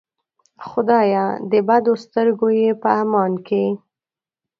[0.67, 3.65] خدایه د بدو سترګو یې په امان کې.